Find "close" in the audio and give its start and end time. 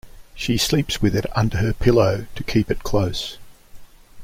2.81-3.37